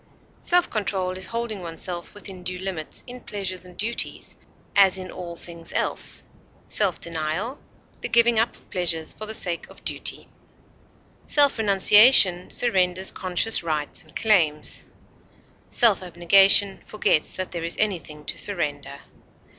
Self 0.41 0.67
control 0.67 1.11
is 1.11 1.27
holding 1.27 1.61
oneself 1.61 2.15
within 2.15 2.41
due 2.41 2.57
limits 2.57 3.03
in 3.05 3.21
pleasures 3.21 3.65
and 3.65 3.77
duties, 3.77 4.35
as 4.75 4.97
in 4.97 5.11
all 5.11 5.35
things 5.35 5.71
else; 5.73 6.23
self 6.67 6.99
denial, 6.99 7.59
the 8.01 8.09
giving 8.09 8.39
up 8.39 8.55
of 8.55 8.67
pleasures 8.71 9.13
for 9.13 9.27
the 9.27 9.35
sake 9.35 9.69
of 9.69 9.83
duty. 9.85 10.27
Self 11.27 11.59
renunciation 11.59 12.49
surrenders 12.49 13.11
conscious 13.11 13.61
rights 13.61 14.01
and 14.01 14.15
claims; 14.15 14.85
self 15.69 16.01
abnegation 16.01 16.79
forgets 16.79 17.33
that 17.33 17.51
there 17.51 17.63
is 17.63 17.75
anything 17.77 18.25
to 18.25 18.39
surrender. 18.39 19.01